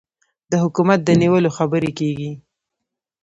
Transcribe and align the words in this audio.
د 0.51 0.53
حکومت 0.63 0.99
د 1.03 1.09
نیولو 1.21 1.49
خبرې 1.57 1.91
کېږي. 1.99 2.31